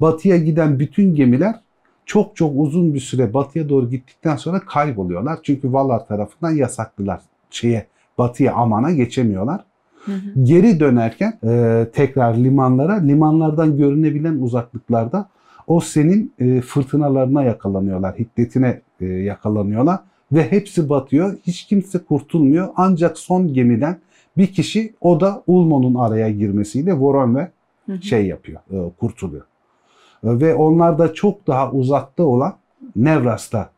Batıya 0.00 0.36
giden 0.36 0.78
bütün 0.78 1.14
gemiler 1.14 1.60
çok 2.06 2.36
çok 2.36 2.52
uzun 2.56 2.94
bir 2.94 3.00
süre 3.00 3.34
batıya 3.34 3.68
doğru 3.68 3.90
gittikten 3.90 4.36
sonra 4.36 4.60
kayboluyorlar. 4.60 5.38
Çünkü 5.42 5.72
Valar 5.72 6.06
tarafından 6.06 6.50
yasaklılar. 6.50 7.20
Şeye, 7.50 7.86
batıya 8.18 8.54
Aman'a 8.54 8.90
geçemiyorlar. 8.90 9.64
Hı 10.04 10.12
hı. 10.12 10.44
Geri 10.44 10.80
dönerken 10.80 11.38
e, 11.44 11.86
tekrar 11.92 12.34
limanlara, 12.34 12.94
limanlardan 12.94 13.76
görünebilen 13.76 14.34
uzaklıklarda 14.34 15.28
o 15.66 15.80
senin 15.80 16.32
e, 16.38 16.60
fırtınalarına 16.60 17.42
yakalanıyorlar, 17.42 18.18
hiddetine 18.18 18.80
e, 19.00 19.06
yakalanıyorlar 19.06 20.00
ve 20.32 20.52
hepsi 20.52 20.88
batıyor. 20.88 21.36
Hiç 21.46 21.64
kimse 21.66 21.98
kurtulmuyor. 21.98 22.68
Ancak 22.76 23.18
son 23.18 23.54
gemiden 23.54 23.98
bir 24.36 24.46
kişi 24.46 24.94
o 25.00 25.20
da 25.20 25.42
Ulmo'nun 25.46 25.94
araya 25.94 26.30
girmesiyle 26.30 26.92
Voron 26.94 27.36
ve 27.36 27.48
Hı 27.86 27.92
hı. 27.92 28.02
şey 28.02 28.26
yapıyor, 28.26 28.60
e, 28.70 28.90
kurtuluyor. 29.00 29.42
E, 30.24 30.40
Ve 30.40 30.54
onlar 30.54 30.98
da 30.98 31.14
çok 31.14 31.46
daha 31.46 31.72
uzakta 31.72 32.22
olan 32.22 32.54
Nevras'ta 32.96 33.70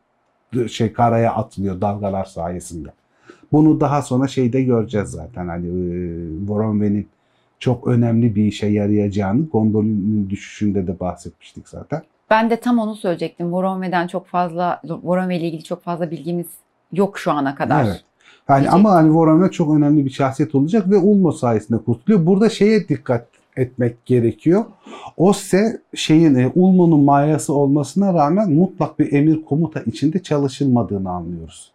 d- 0.53 0.67
şey 0.67 0.93
karaya 0.93 1.33
atılıyor 1.35 1.81
dalgalar 1.81 2.25
sayesinde. 2.25 2.89
Bunu 3.51 3.79
daha 3.79 4.01
sonra 4.01 4.27
şeyde 4.27 4.61
göreceğiz 4.63 5.09
zaten 5.09 5.47
hani 5.47 5.67
e, 5.67 5.71
Voronve'nin 6.47 7.07
çok 7.59 7.87
önemli 7.87 8.35
bir 8.35 8.43
işe 8.45 8.67
yarayacağını 8.67 9.45
Gondolin'in 9.49 10.29
düşüşünde 10.29 10.87
de 10.87 10.99
bahsetmiştik 10.99 11.69
zaten. 11.69 12.01
Ben 12.33 12.49
de 12.49 12.59
tam 12.59 12.79
onu 12.79 12.95
söyleyecektim. 12.95 13.53
Voronve'den 13.53 14.07
çok 14.07 14.27
fazla, 14.27 14.81
Voronve 15.03 15.37
ile 15.37 15.47
ilgili 15.47 15.63
çok 15.63 15.83
fazla 15.83 16.11
bilgimiz 16.11 16.47
yok 16.91 17.19
şu 17.19 17.31
ana 17.31 17.55
kadar. 17.55 17.85
Evet. 17.85 18.03
Yani 18.49 18.69
ama 18.69 18.91
hani 18.91 19.11
Voronve 19.11 19.51
çok 19.51 19.75
önemli 19.75 20.05
bir 20.05 20.09
şahsiyet 20.09 20.55
olacak 20.55 20.89
ve 20.89 20.97
Ulmo 20.97 21.31
sayesinde 21.31 21.77
kurtuluyor. 21.77 22.25
Burada 22.25 22.49
şeye 22.49 22.87
dikkat 22.87 23.27
etmek 23.57 24.05
gerekiyor. 24.05 24.65
Osse 25.17 25.81
şeyin 25.95 26.35
e, 26.35 26.51
Ulmo'nun 26.55 27.03
mayası 27.03 27.53
olmasına 27.53 28.13
rağmen 28.13 28.51
mutlak 28.51 28.99
bir 28.99 29.13
emir 29.13 29.45
komuta 29.45 29.81
içinde 29.81 30.23
çalışılmadığını 30.23 31.09
anlıyoruz. 31.09 31.71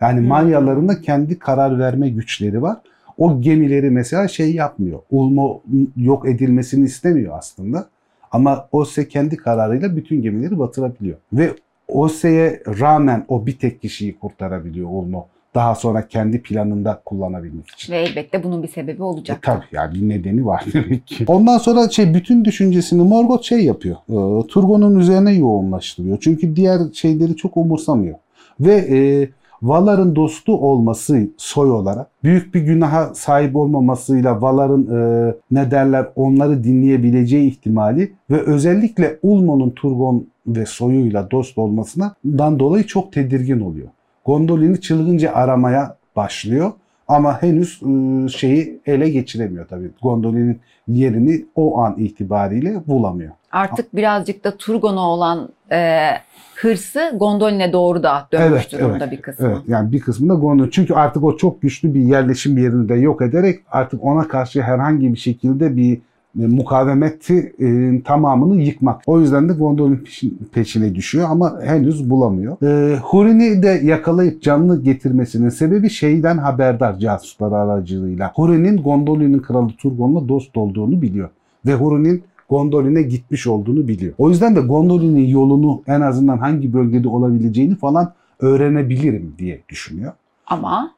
Yani 0.00 0.20
Hmm. 0.20 0.26
Manyaların 0.26 0.88
da 0.88 1.00
kendi 1.00 1.38
karar 1.38 1.78
verme 1.78 2.08
güçleri 2.08 2.62
var. 2.62 2.76
O 3.18 3.40
gemileri 3.40 3.90
mesela 3.90 4.28
şey 4.28 4.54
yapmıyor. 4.54 4.98
Ulmo 5.10 5.62
yok 5.96 6.28
edilmesini 6.28 6.84
istemiyor 6.84 7.38
aslında. 7.38 7.88
Ama 8.32 8.68
Osse 8.72 9.08
kendi 9.08 9.36
kararıyla 9.36 9.96
bütün 9.96 10.22
gemileri 10.22 10.58
batırabiliyor. 10.58 11.16
Ve 11.32 11.50
Osse'ye 11.88 12.62
rağmen 12.80 13.24
o 13.28 13.46
bir 13.46 13.58
tek 13.58 13.82
kişiyi 13.82 14.18
kurtarabiliyor 14.18 14.88
Ulmo. 14.90 15.26
Daha 15.54 15.74
sonra 15.74 16.08
kendi 16.08 16.42
planında 16.42 17.02
kullanabilmek 17.04 17.68
için. 17.68 17.92
Ve 17.92 17.96
elbette 17.98 18.44
bunun 18.44 18.62
bir 18.62 18.68
sebebi 18.68 19.00
E, 19.00 19.02
olacak. 19.02 19.42
tabii 19.42 19.64
yani 19.72 19.94
bir 19.94 20.08
nedeni 20.08 20.46
var 20.46 20.64
demek 20.74 21.06
ki. 21.06 21.24
Ondan 21.28 21.58
sonra 21.58 21.88
şey 21.88 22.14
bütün 22.14 22.44
düşüncesini 22.44 23.02
Morgoth 23.02 23.42
şey 23.42 23.64
yapıyor. 23.64 23.96
E, 24.08 24.46
Turgon'un 24.46 24.98
üzerine 24.98 25.32
yoğunlaştırıyor. 25.34 26.18
Çünkü 26.20 26.56
diğer 26.56 26.78
şeyleri 26.92 27.36
çok 27.36 27.56
umursamıyor. 27.56 28.16
Ve 28.60 28.74
e, 28.74 29.28
Valar'ın 29.62 30.16
dostu 30.16 30.56
olması 30.56 31.28
soy 31.36 31.70
olarak 31.70 32.06
büyük 32.24 32.54
bir 32.54 32.60
günaha 32.60 33.14
sahip 33.14 33.56
olmamasıyla 33.56 34.42
Valar'ın 34.42 34.86
e, 34.96 35.34
ne 35.50 35.70
derler 35.70 36.06
onları 36.16 36.64
dinleyebileceği 36.64 37.50
ihtimali 37.50 38.12
ve 38.30 38.40
özellikle 38.40 39.18
Ulmo'nun 39.22 39.70
Turgon 39.70 40.26
ve 40.46 40.66
soyuyla 40.66 41.30
dost 41.30 41.58
olmasından 41.58 42.58
dolayı 42.58 42.86
çok 42.86 43.12
tedirgin 43.12 43.60
oluyor. 43.60 43.88
Gondolin'i 44.24 44.80
çılgınca 44.80 45.32
aramaya 45.32 45.96
başlıyor. 46.16 46.72
Ama 47.08 47.42
henüz 47.42 47.82
e, 47.82 48.28
şeyi 48.28 48.80
ele 48.86 49.08
geçiremiyor 49.10 49.68
tabii. 49.68 49.90
Gondolin'in 50.02 50.60
yerini 50.88 51.44
o 51.54 51.78
an 51.78 51.94
itibariyle 51.98 52.82
bulamıyor. 52.86 53.32
Artık 53.52 53.96
birazcık 53.96 54.44
da 54.44 54.56
Turgon'a 54.56 55.10
olan 55.10 55.48
e, 55.72 56.08
hırsı 56.54 57.12
Gondolin'e 57.16 57.72
doğru 57.72 58.02
da 58.02 58.28
dönmüş 58.32 58.48
Evet, 58.50 58.72
durumda 58.72 58.98
evet, 59.04 59.12
bir 59.12 59.22
kısmı. 59.22 59.46
Evet 59.46 59.58
yani 59.68 59.92
bir 59.92 60.00
kısmında 60.00 60.34
Gondol. 60.34 60.70
Çünkü 60.70 60.94
artık 60.94 61.24
o 61.24 61.36
çok 61.36 61.62
güçlü 61.62 61.94
bir 61.94 62.00
yerleşim 62.00 62.58
yerini 62.58 62.88
de 62.88 62.94
yok 62.94 63.22
ederek 63.22 63.60
artık 63.70 64.04
ona 64.04 64.28
karşı 64.28 64.62
herhangi 64.62 65.12
bir 65.12 65.18
şekilde 65.18 65.76
bir 65.76 66.00
e, 66.42 66.46
mukavemeti 66.46 67.52
e, 67.60 68.02
tamamını 68.02 68.62
yıkmak. 68.62 69.02
O 69.06 69.20
yüzden 69.20 69.48
de 69.48 69.52
Gondolin 69.52 69.96
peşin- 69.96 70.38
peşine 70.52 70.94
düşüyor 70.94 71.26
ama 71.30 71.60
henüz 71.62 72.10
bulamıyor. 72.10 72.56
E, 72.62 72.96
Hurin'i 72.98 73.62
de 73.62 73.80
yakalayıp 73.84 74.42
canlı 74.42 74.82
getirmesinin 74.82 75.48
sebebi 75.48 75.90
şeyden 75.90 76.38
haberdar 76.38 76.98
casuslar 76.98 77.52
aracılığıyla. 77.52 78.32
Hurin'in 78.34 78.76
Gondolin'in 78.82 79.38
kralı 79.38 79.68
Turgon'la 79.78 80.28
dost 80.28 80.56
olduğunu 80.56 81.02
biliyor. 81.02 81.28
Ve 81.66 81.74
Hurin'in 81.74 82.22
Gondolin'e 82.50 83.02
gitmiş 83.02 83.46
olduğunu 83.46 83.88
biliyor. 83.88 84.12
O 84.18 84.30
yüzden 84.30 84.56
de 84.56 84.60
Gondolin'in 84.60 85.26
yolunu 85.26 85.82
en 85.86 86.00
azından 86.00 86.38
hangi 86.38 86.72
bölgede 86.72 87.08
olabileceğini 87.08 87.74
falan 87.76 88.12
öğrenebilirim 88.40 89.34
diye 89.38 89.60
düşünüyor. 89.68 90.12
Ama 90.46 90.90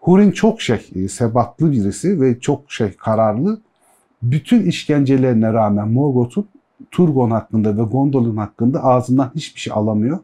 Hurin 0.00 0.30
çok 0.30 0.60
şey, 0.60 0.90
e, 0.94 1.08
sebatlı 1.08 1.72
birisi 1.72 2.20
ve 2.20 2.40
çok 2.40 2.72
şey 2.72 2.92
kararlı. 2.92 3.60
Bütün 4.22 4.66
işkencelerine 4.66 5.52
rağmen 5.52 5.88
Morgoth'un 5.88 6.48
Turgon 6.90 7.30
hakkında 7.30 7.76
ve 7.76 7.82
Gondolin 7.82 8.36
hakkında 8.36 8.84
ağzından 8.84 9.30
hiçbir 9.34 9.60
şey 9.60 9.72
alamıyor. 9.76 10.18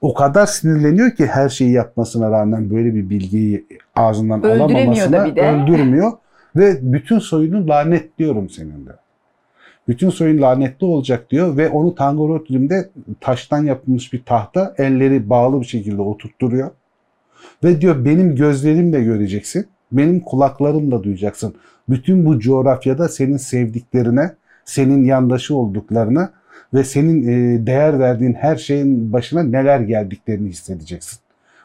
O 0.00 0.14
kadar 0.14 0.46
sinirleniyor 0.46 1.10
ki 1.10 1.26
her 1.26 1.48
şeyi 1.48 1.72
yapmasına 1.72 2.30
rağmen 2.30 2.70
böyle 2.70 2.94
bir 2.94 3.10
bilgiyi 3.10 3.66
ağzından 3.96 4.42
alamamasına 4.42 5.24
öldürmüyor. 5.24 6.12
Ve 6.56 6.78
bütün 6.82 7.18
soyunu 7.18 7.68
lanetliyorum 7.68 8.50
senin 8.50 8.86
de. 8.86 8.90
Bütün 9.88 10.10
soyun 10.10 10.42
lanetli 10.42 10.86
olacak 10.86 11.30
diyor 11.30 11.56
ve 11.56 11.68
onu 11.68 11.94
Tangorothrim'de 11.94 12.90
taştan 13.20 13.64
yapılmış 13.64 14.12
bir 14.12 14.22
tahta 14.24 14.74
elleri 14.78 15.30
bağlı 15.30 15.60
bir 15.60 15.66
şekilde 15.66 16.02
oturtturuyor. 16.02 16.70
Ve 17.64 17.80
diyor 17.80 18.04
benim 18.04 18.36
gözlerimle 18.36 19.04
göreceksin, 19.04 19.66
benim 19.92 20.20
kulaklarımla 20.20 21.02
duyacaksın. 21.02 21.54
Bütün 21.88 22.26
bu 22.26 22.38
coğrafyada 22.38 23.08
senin 23.08 23.36
sevdiklerine, 23.36 24.34
senin 24.64 25.04
yandaşı 25.04 25.56
olduklarına 25.56 26.32
ve 26.74 26.84
senin 26.84 27.28
e, 27.28 27.66
değer 27.66 27.98
verdiğin 27.98 28.34
her 28.34 28.56
şeyin 28.56 29.12
başına 29.12 29.42
neler 29.42 29.80
geldiklerini 29.80 30.48
hissedeceksin. 30.48 31.18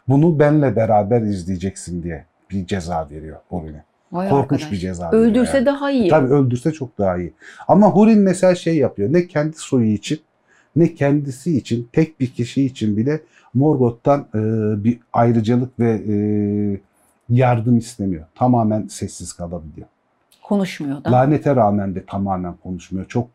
Bunu 0.07 0.39
benle 0.39 0.75
beraber 0.75 1.21
izleyeceksin 1.21 2.03
diye 2.03 2.25
bir 2.51 2.67
ceza 2.67 3.07
veriyor 3.11 3.37
Hurin'e. 3.49 3.83
vay 4.11 4.29
Korkunç 4.29 4.61
arkadaş. 4.61 4.71
bir 4.71 4.77
ceza 4.77 5.11
veriyor. 5.11 5.23
Öldürse 5.23 5.57
yani. 5.57 5.65
daha 5.65 5.91
iyi. 5.91 6.09
Tabii 6.09 6.33
öldürse 6.33 6.71
çok 6.71 6.97
daha 6.97 7.17
iyi. 7.17 7.33
Ama 7.67 7.87
Hurin 7.87 8.19
mesela 8.19 8.55
şey 8.55 8.77
yapıyor. 8.77 9.13
Ne 9.13 9.27
kendi 9.27 9.57
soyu 9.57 9.87
için 9.87 10.19
ne 10.75 10.93
kendisi 10.95 11.57
için 11.57 11.89
tek 11.91 12.19
bir 12.19 12.27
kişi 12.27 12.65
için 12.65 12.97
bile 12.97 13.21
Morgoth'tan 13.53 14.27
e, 14.35 14.39
bir 14.83 14.99
ayrıcalık 15.13 15.79
ve 15.79 16.01
e, 16.07 16.15
yardım 17.29 17.77
istemiyor. 17.77 18.25
Tamamen 18.35 18.87
sessiz 18.87 19.33
kalabiliyor. 19.33 19.87
Konuşmuyor 20.49 21.03
da. 21.03 21.11
Lanete 21.11 21.55
rağmen 21.55 21.95
de 21.95 22.05
tamamen 22.05 22.53
konuşmuyor. 22.53 23.05
Çok 23.07 23.27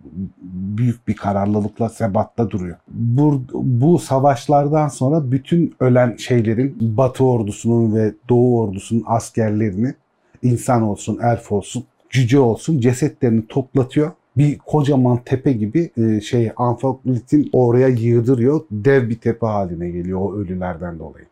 büyük 0.76 1.08
bir 1.08 1.16
kararlılıkla 1.16 1.88
sebatta 1.88 2.50
duruyor. 2.50 2.76
Bu, 2.88 3.42
bu 3.54 3.98
savaşlardan 3.98 4.88
sonra 4.88 5.32
bütün 5.32 5.74
ölen 5.80 6.16
şeylerin 6.16 6.76
Batı 6.80 7.24
ordusunun 7.24 7.94
ve 7.94 8.12
Doğu 8.28 8.60
ordusunun 8.60 9.02
askerlerini 9.06 9.94
insan 10.42 10.82
olsun, 10.82 11.18
elf 11.22 11.52
olsun, 11.52 11.84
cüce 12.10 12.38
olsun 12.38 12.80
cesetlerini 12.80 13.46
toplatıyor. 13.46 14.12
Bir 14.36 14.58
kocaman 14.58 15.20
tepe 15.24 15.52
gibi 15.52 15.90
e, 15.96 16.20
şey 16.20 16.52
Anfaklit'in 16.56 17.50
oraya 17.52 17.88
yığdırıyor. 17.88 18.60
Dev 18.70 19.08
bir 19.08 19.18
tepe 19.18 19.46
haline 19.46 19.90
geliyor 19.90 20.20
o 20.20 20.34
ölülerden 20.34 20.98
dolayı. 20.98 21.26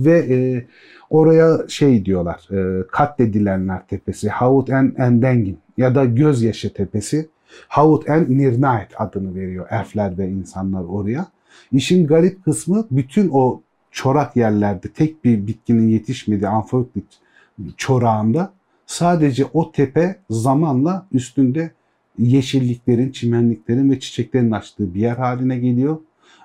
Ve 0.00 0.18
e, 0.18 0.66
oraya 1.10 1.68
şey 1.68 2.04
diyorlar, 2.04 2.48
e, 2.52 2.86
katledilenler 2.86 3.86
tepesi, 3.86 4.28
Haut 4.28 4.70
en 4.70 4.94
Endengin 4.98 5.58
ya 5.76 5.94
da 5.94 6.04
Gözyaşı 6.04 6.72
tepesi, 6.72 7.28
Haut 7.68 8.08
en 8.08 8.38
Nirnaet 8.38 9.00
adını 9.00 9.34
veriyor 9.34 9.66
elfler 9.70 10.18
ve 10.18 10.28
insanlar 10.28 10.84
oraya. 10.84 11.26
İşin 11.72 12.06
garip 12.06 12.44
kısmı 12.44 12.86
bütün 12.90 13.28
o 13.32 13.62
çorak 13.90 14.36
yerlerde 14.36 14.88
tek 14.88 15.24
bir 15.24 15.46
bitkinin 15.46 15.88
yetişmediği 15.88 16.48
Anfaklit 16.48 17.18
çorağında 17.76 18.52
sadece 18.86 19.44
o 19.52 19.72
tepe 19.72 20.16
zamanla 20.30 21.06
üstünde 21.12 21.70
yeşilliklerin, 22.18 23.10
çimenliklerin 23.10 23.90
ve 23.90 24.00
çiçeklerin 24.00 24.50
açtığı 24.50 24.94
bir 24.94 25.00
yer 25.00 25.16
haline 25.16 25.58
geliyor. 25.58 25.98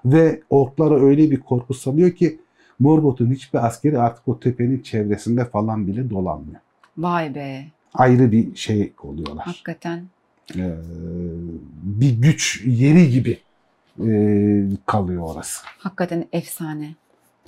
Ve 0.06 0.42
orklara 0.50 1.00
öyle 1.00 1.32
bir 1.32 1.40
korku 1.40 1.74
salıyor 1.74 2.12
ki 2.12 2.40
Morgoth'un 2.84 3.32
hiçbir 3.32 3.66
askeri 3.66 4.00
artık 4.00 4.28
o 4.28 4.40
tepenin 4.40 4.82
çevresinde 4.82 5.46
falan 5.46 5.88
bile 5.88 6.10
dolanmıyor. 6.10 6.60
Vay 6.98 7.36
be. 7.36 7.66
Ayrı 7.94 8.32
bir 8.32 8.56
şey 8.56 8.94
oluyorlar. 9.04 9.46
Hakikaten. 9.46 10.04
Ee, 10.56 10.74
bir 11.84 12.10
güç 12.10 12.62
yeri 12.66 13.10
gibi 13.10 13.40
e, 14.00 14.08
kalıyor 14.86 15.24
orası. 15.24 15.66
Hakikaten 15.78 16.26
efsane. 16.32 16.96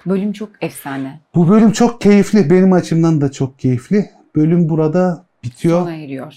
Bölüm 0.06 0.34
çok 0.34 0.50
efsane. 0.62 1.20
Bu 1.36 1.50
bölüm 1.50 1.72
çok 1.72 2.02
keyifli. 2.02 2.50
Benim 2.50 2.74
açımdan 2.74 3.22
da 3.22 3.32
çok 3.32 3.60
keyifli. 3.60 4.10
Bölüm 4.36 4.70
burada 4.70 5.26
bitiyor. 5.44 5.82
Sona 5.82 5.96
eriyor. 5.96 6.36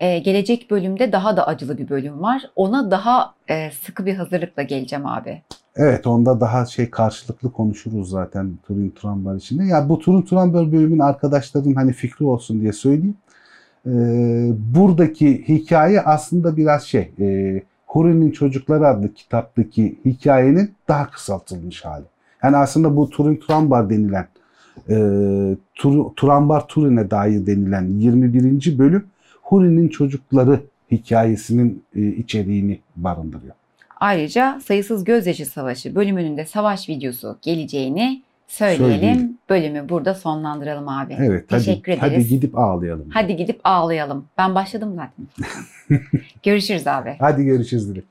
Ee, 0.00 0.18
gelecek 0.18 0.70
bölümde 0.70 1.12
daha 1.12 1.36
da 1.36 1.46
acılı 1.46 1.78
bir 1.78 1.88
bölüm 1.88 2.22
var. 2.22 2.42
Ona 2.56 2.90
daha 2.90 3.34
e, 3.48 3.70
sıkı 3.70 4.06
bir 4.06 4.14
hazırlıkla 4.14 4.62
geleceğim 4.62 5.06
abi. 5.06 5.42
Evet 5.76 6.06
onda 6.06 6.40
daha 6.40 6.66
şey 6.66 6.90
karşılıklı 6.90 7.52
konuşuruz 7.52 8.10
zaten 8.10 8.58
Turin 8.66 8.90
Turambar 8.90 9.36
içinde. 9.36 9.64
Ya 9.64 9.88
bu 9.88 9.98
Turin 9.98 10.22
Turambar 10.22 10.72
bölümün 10.72 10.98
arkadaşların 10.98 11.74
hani 11.74 11.92
fikri 11.92 12.24
olsun 12.24 12.60
diye 12.60 12.72
söyleyeyim. 12.72 13.16
Ee, 13.86 13.90
buradaki 14.74 15.48
hikaye 15.48 16.00
aslında 16.00 16.56
biraz 16.56 16.82
şey 16.82 17.12
e, 17.20 17.62
Hurin'in 17.86 18.30
Çocukları 18.30 18.86
adlı 18.86 19.14
kitaptaki 19.14 19.98
hikayenin 20.04 20.74
daha 20.88 21.10
kısaltılmış 21.10 21.84
hali. 21.84 22.04
Yani 22.42 22.56
aslında 22.56 22.96
bu 22.96 23.10
Turin 23.10 23.36
Turambar 23.36 23.90
denilen 23.90 24.26
e, 24.88 24.96
Tur, 25.74 26.14
Turambar 26.16 26.68
Turin'e 26.68 27.10
dair 27.10 27.46
denilen 27.46 27.88
21. 27.98 28.78
bölüm 28.78 29.06
Hurin'in 29.42 29.88
Çocukları 29.88 30.60
hikayesinin 30.90 31.84
e, 31.94 32.06
içeriğini 32.06 32.80
barındırıyor. 32.96 33.54
Ayrıca 34.00 34.60
Sayısız 34.64 35.04
Gözyaşı 35.04 35.46
Savaşı 35.46 35.94
bölümünün 35.94 36.36
de 36.36 36.46
savaş 36.46 36.88
videosu 36.88 37.38
geleceğini 37.42 38.22
söyleyelim. 38.48 38.90
Söyleyelim. 38.92 39.38
Bölümü 39.50 39.88
burada 39.88 40.14
sonlandıralım 40.14 40.88
abi. 40.88 41.16
Evet 41.20 41.48
Teşekkür 41.48 41.92
hadi, 41.96 42.10
ederiz. 42.10 42.24
hadi 42.24 42.34
gidip 42.34 42.58
ağlayalım. 42.58 43.08
Hadi 43.12 43.36
gidip 43.36 43.60
ağlayalım. 43.64 44.26
Ben 44.38 44.54
başladım 44.54 44.96
zaten. 44.96 45.26
Görüşürüz 46.42 46.86
abi. 46.86 47.16
Hadi 47.18 47.44
görüşürüz 47.44 47.88
Dilek. 47.88 48.04